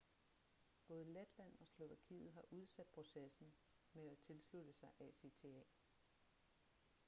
[0.87, 3.53] både letland og slovakiet har udsat processen
[3.93, 5.61] med at tilslutte sig acta